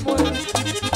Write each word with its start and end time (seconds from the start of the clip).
me 0.00 0.12
muero. 0.12 0.89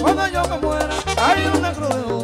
Cuando 0.00 0.26
yo 0.28 0.42
me 0.48 0.58
muera. 0.58 0.90
Hay 1.16 1.46
una 1.58 1.72
cruz 1.72 1.94
de 1.94 2.23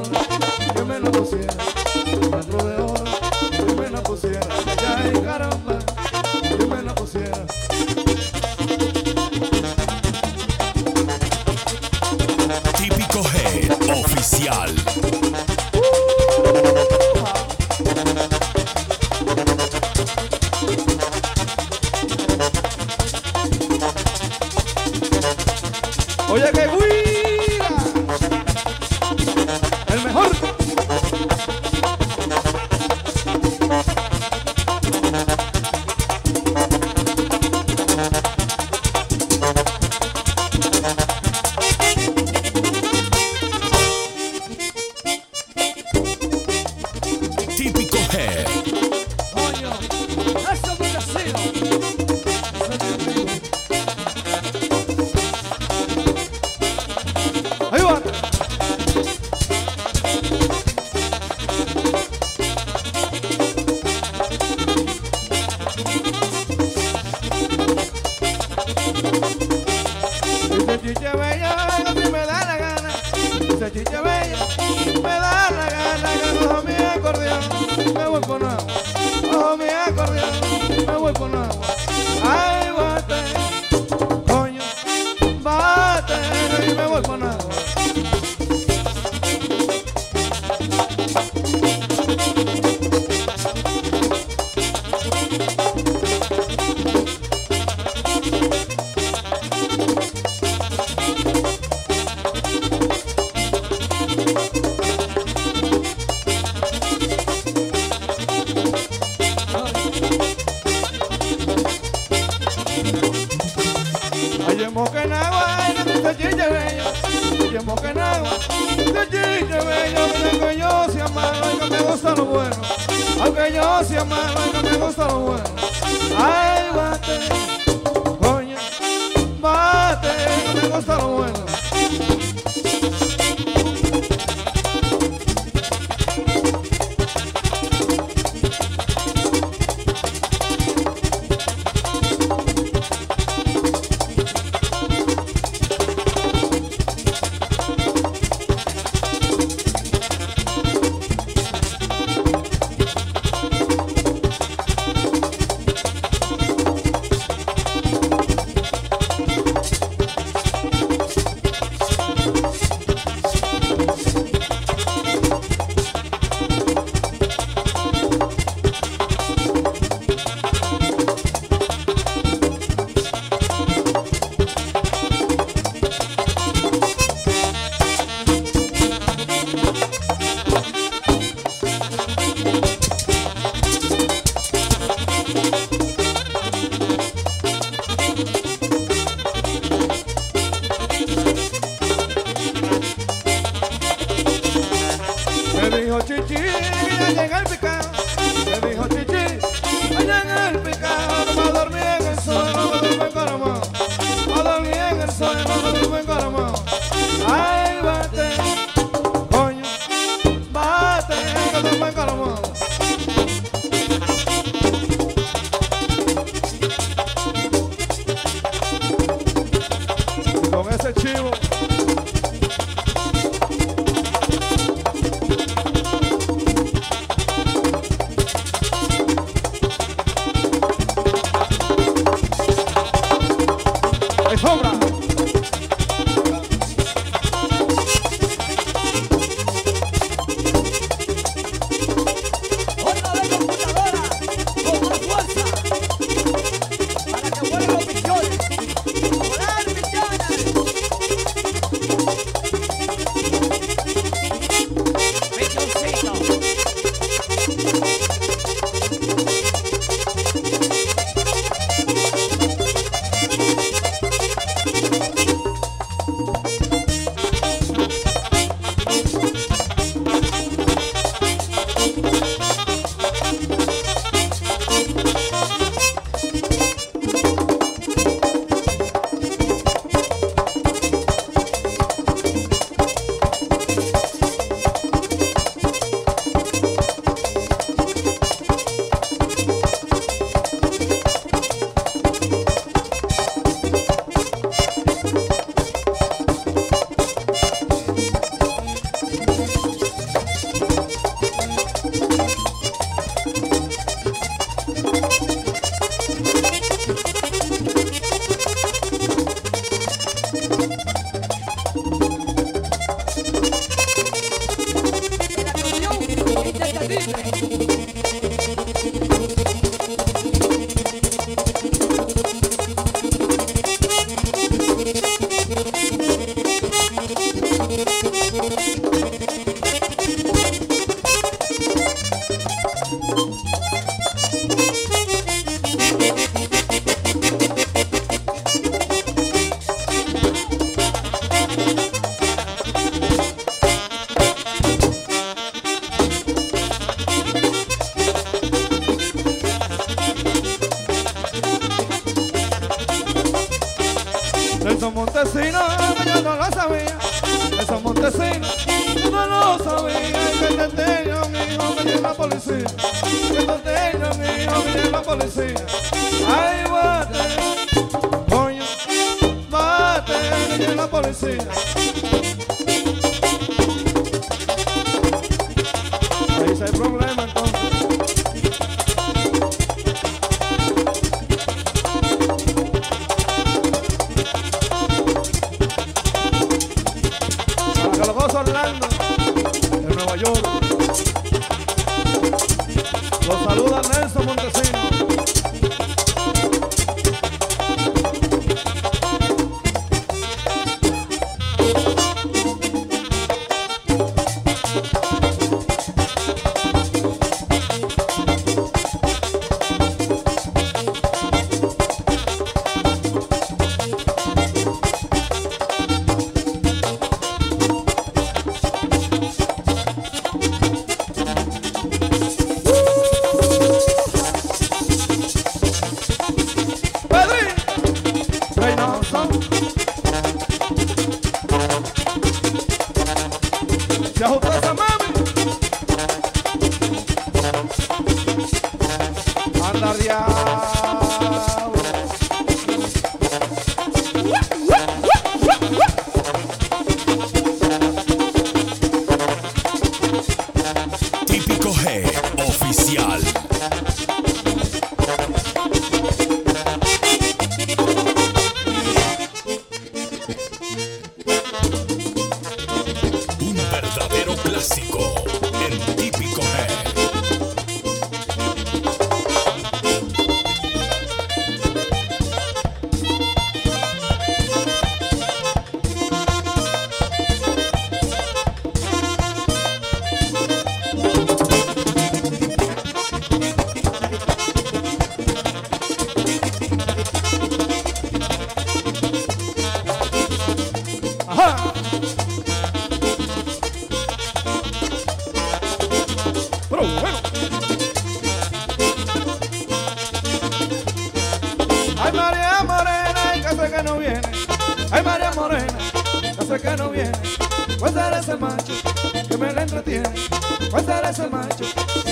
entretiene, 509.91 510.71
¿cuál 510.71 511.11
ese 511.11 511.29
macho 511.29 511.65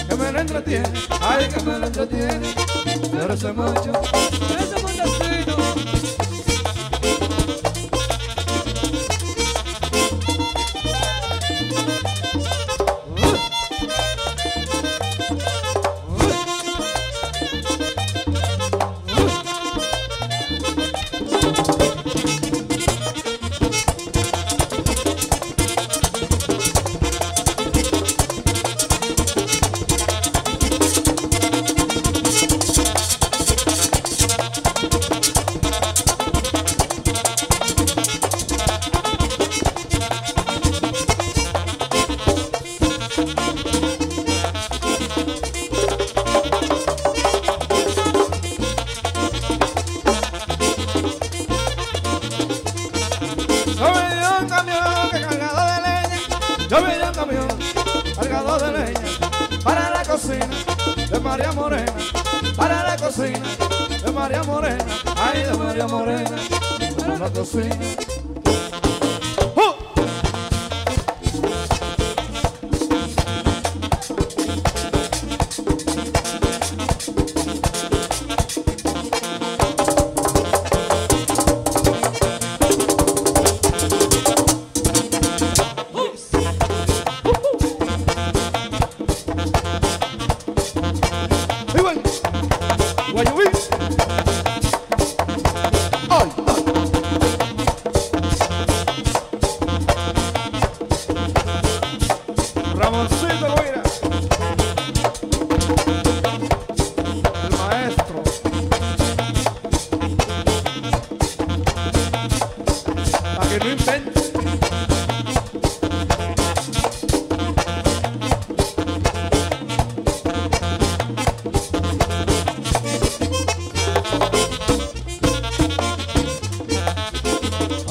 que 0.08 0.16
me 0.16 0.32
lo 0.32 0.40
entretiene? 0.40 0.88
Ay, 1.20 1.48
que 1.48 1.62
me 1.62 1.78
lo 1.78 1.86
entretiene, 1.86 2.54
pero 3.12 3.34
ese 3.34 3.52
macho, 3.52 3.92
macho. 3.92 4.87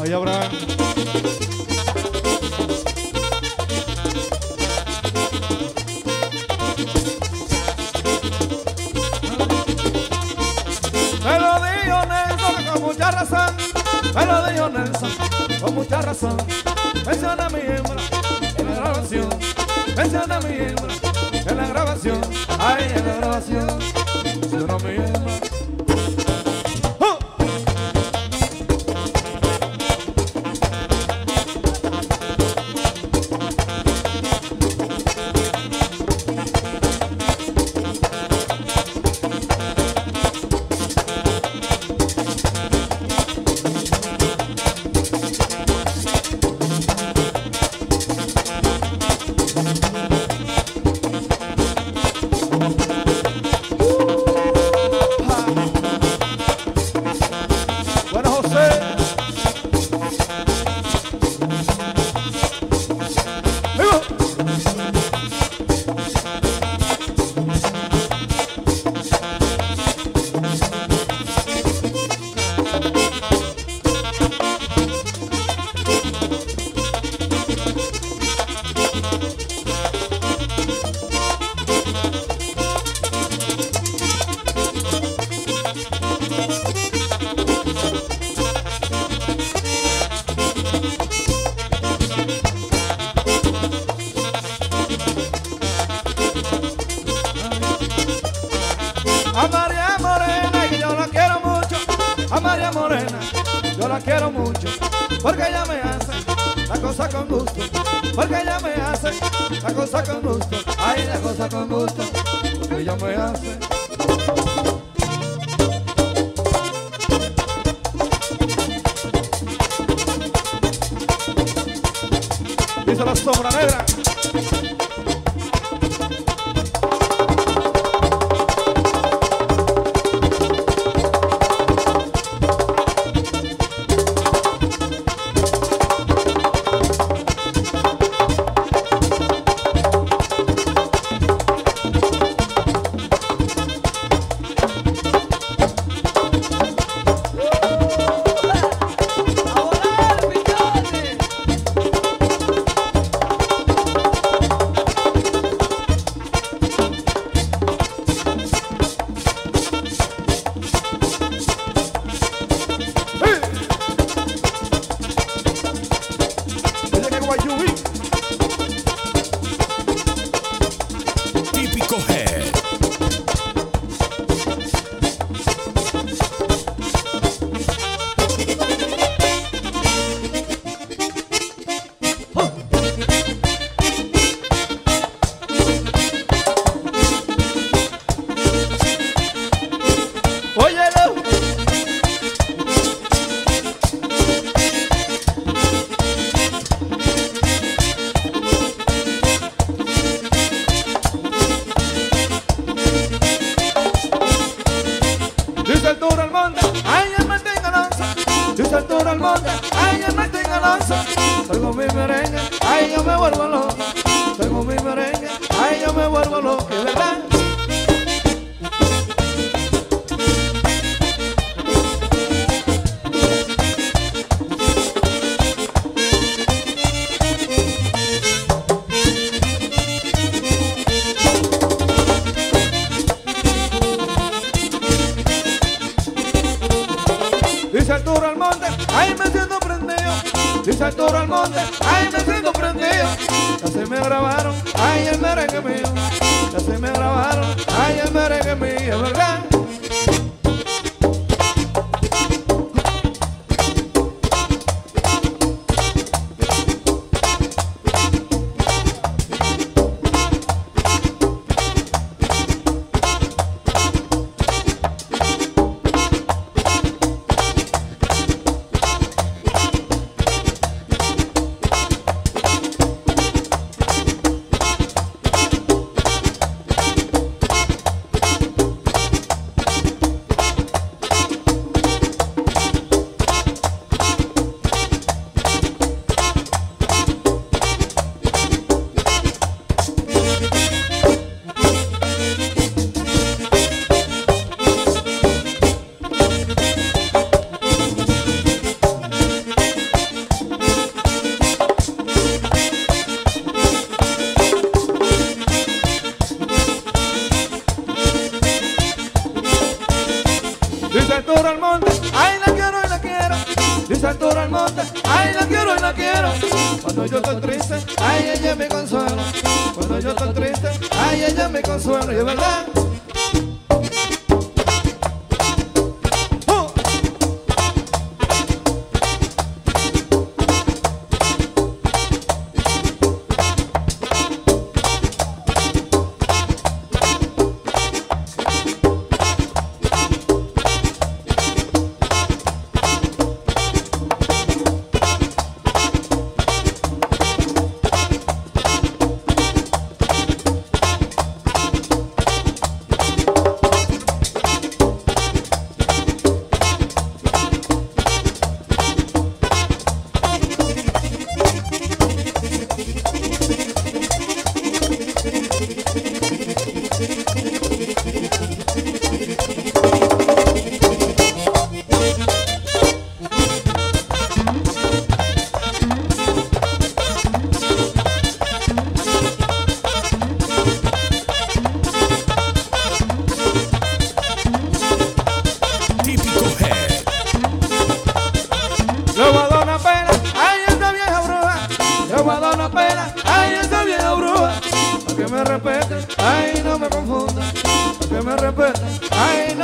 Ahí. 0.08 0.48
Me 11.26 11.40
lo 11.40 11.60
dijo 11.60 12.06
Nelson 12.06 12.66
con 12.72 12.82
mucha 12.84 13.12
razón. 13.12 13.56
Me 14.16 14.26
lo 14.26 14.48
dijo 14.48 14.70
Nelson 14.70 15.12
con 15.62 15.76
mucha 15.76 16.02
razón. 16.02 16.38
Menciona 17.06 17.46
a 17.46 17.50
mi 17.50 17.60
hembra 17.60 18.02
en 18.58 18.66
la 18.66 18.76
grabación. 18.76 19.30
Menciona 19.98 20.38
a 20.38 20.42
mi 20.42 20.54
hembra 20.56 20.94
en 21.46 21.58
la 21.58 21.68
grabación. 21.68 22.22
Ay, 22.60 22.94
en 22.96 23.06
la 23.06 23.16
grabación. 23.16 23.80
Menciona 24.40 24.74
a 24.74 24.80
mi 24.80 24.90
hembra. 24.96 25.47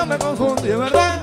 me 0.05 0.17
confundí, 0.17 0.69
¿verdad? 0.69 1.22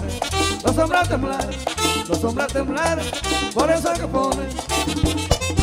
pone, 0.00 0.20
los 0.64 0.78
hombres 0.78 1.02
a 1.02 1.08
temblar, 1.08 1.48
los 2.08 2.24
hombres 2.24 2.44
a 2.44 2.52
temblar, 2.52 2.98
por 3.54 3.70
eso 3.70 3.92
que 3.94 4.06
pone. 4.06 5.59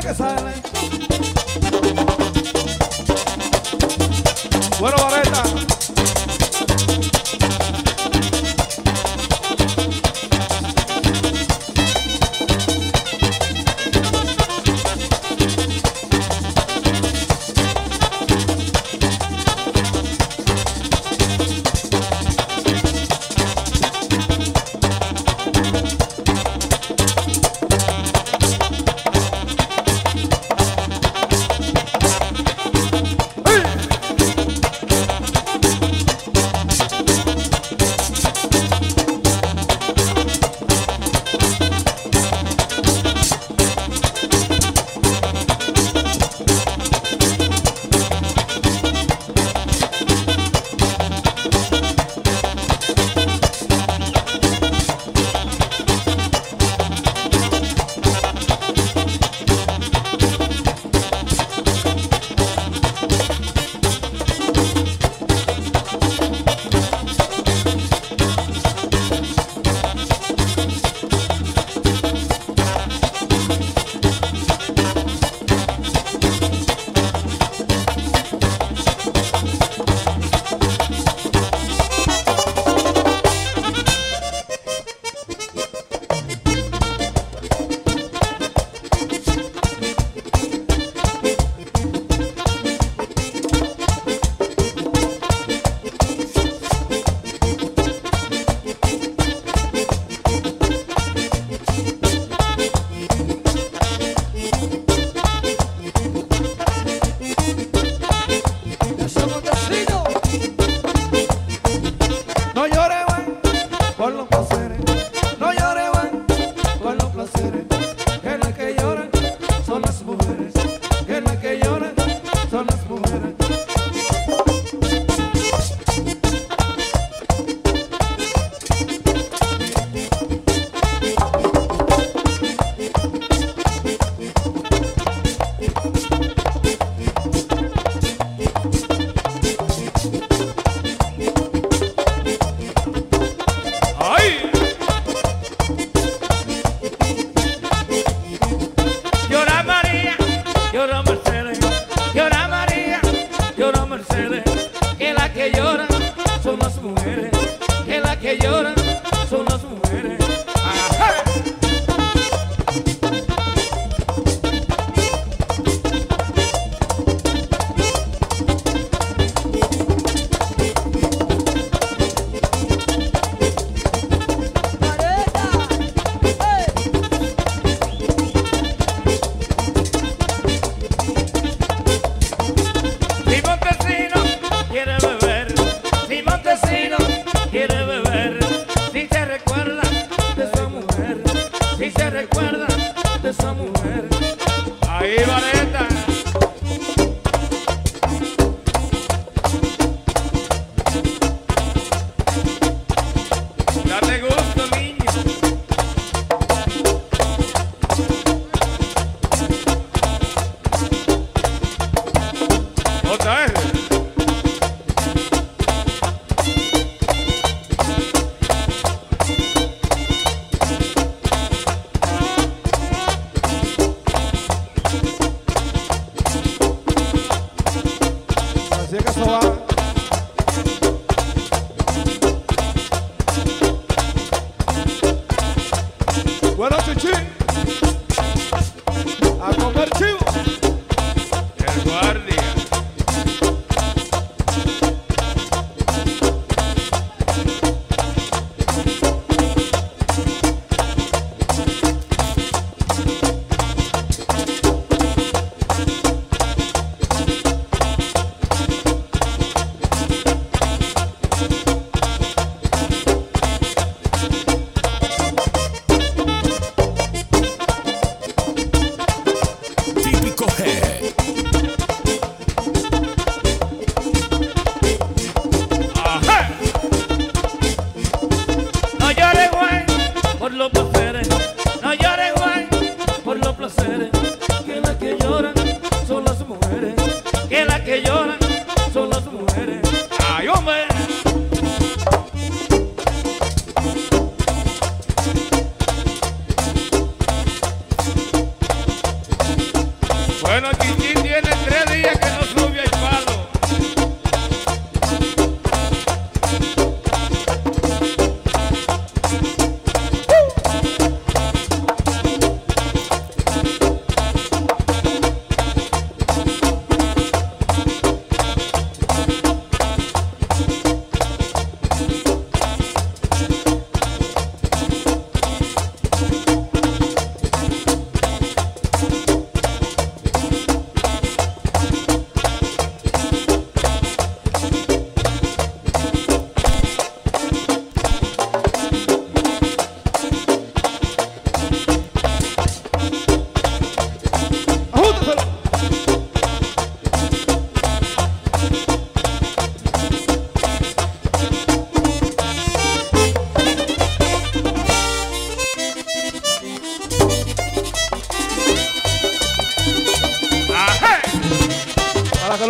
Que 0.00 0.14
sale. 0.14 0.65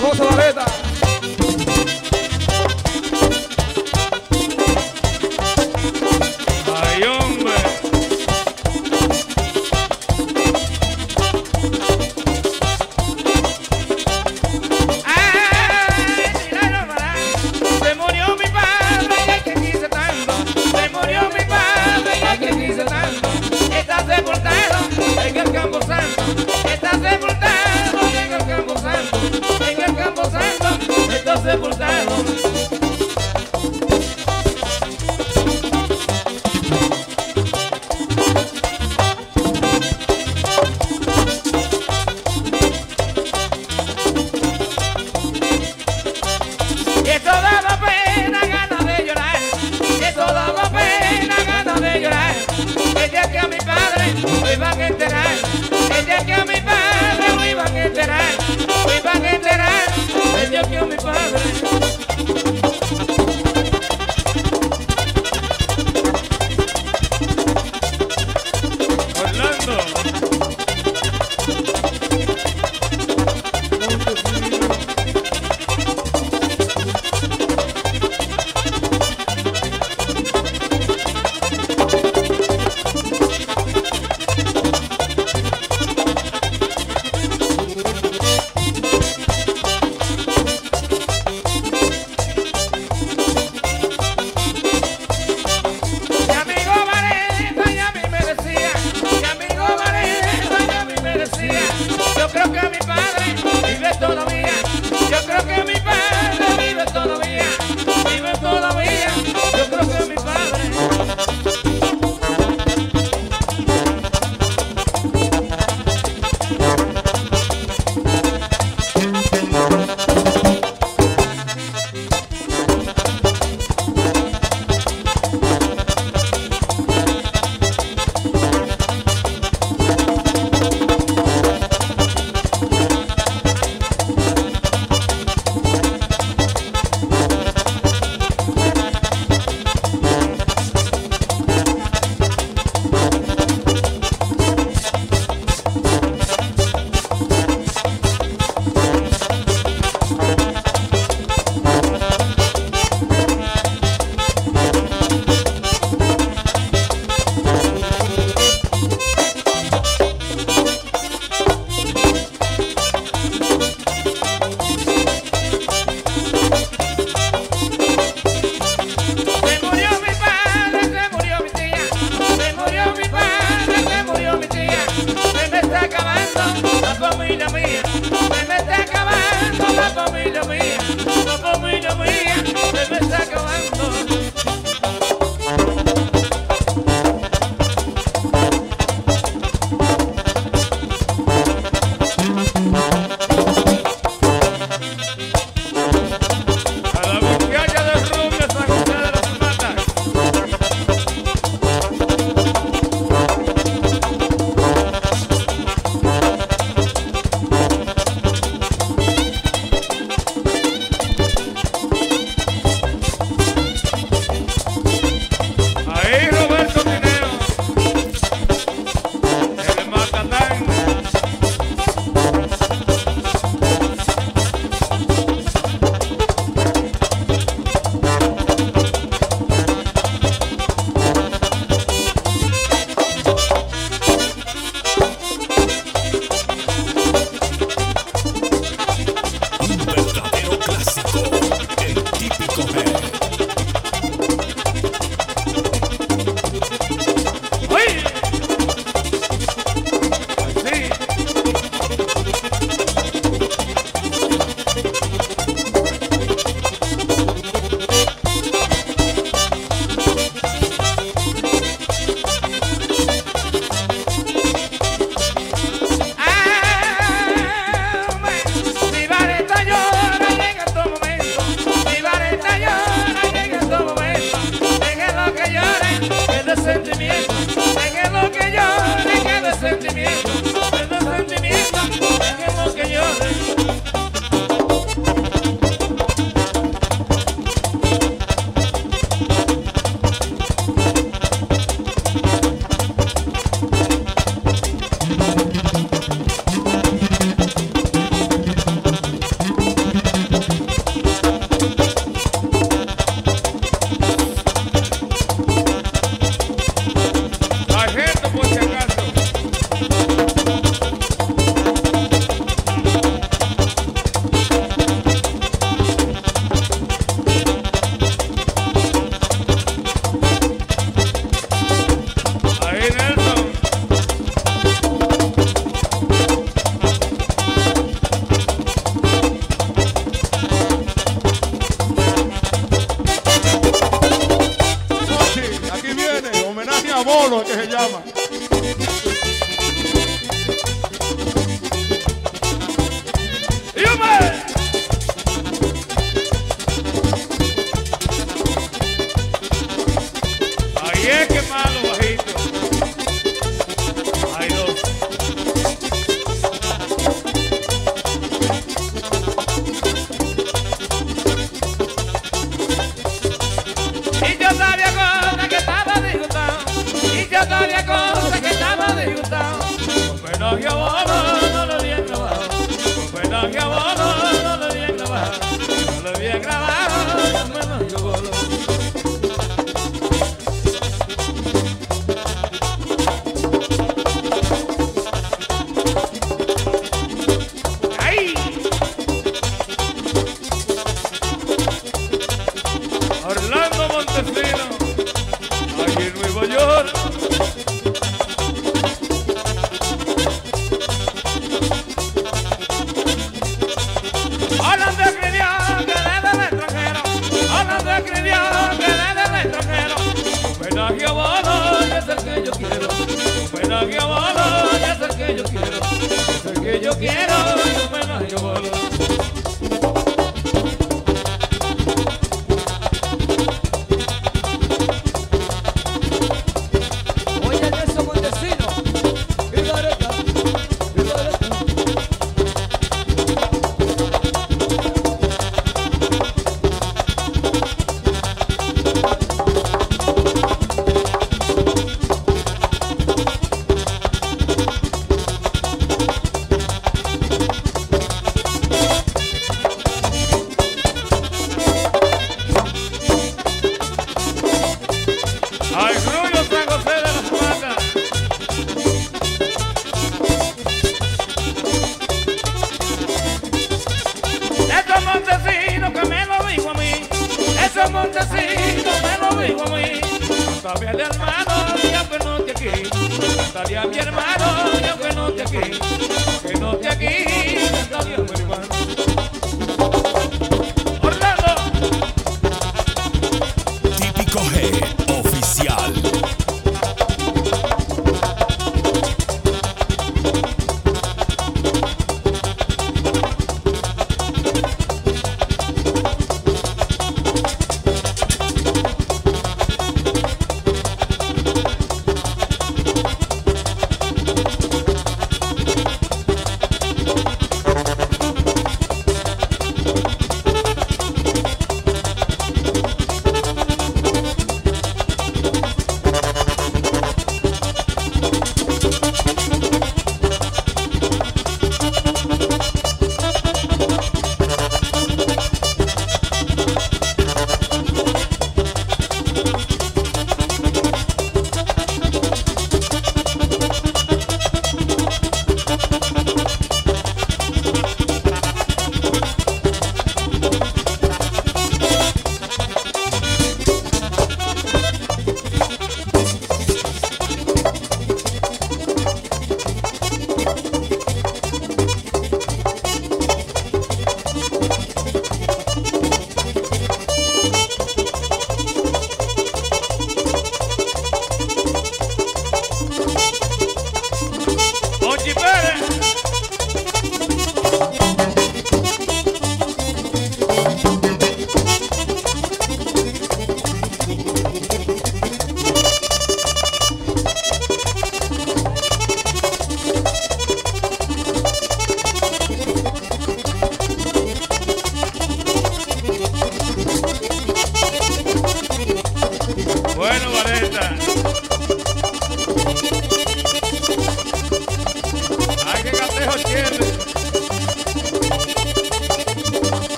Para 0.00 0.12
que 0.12 0.29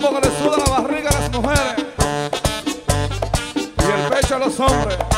chamo 0.00 0.20
que 0.20 0.28
le 0.28 0.36
suda 0.36 0.56
la 0.56 0.80
barriga 0.80 1.10
a 1.10 1.20
las 1.20 1.30
mujeres 1.32 1.74
y 3.78 4.02
el 4.02 4.08
pecho 4.10 4.36
a 4.36 4.38
los 4.38 4.60
hombres. 4.60 5.09